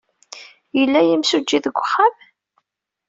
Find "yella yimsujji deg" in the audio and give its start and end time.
0.77-1.75